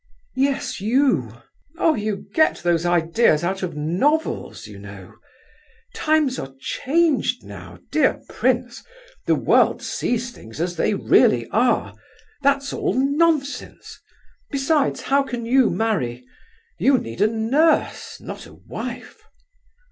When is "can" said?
15.21-15.45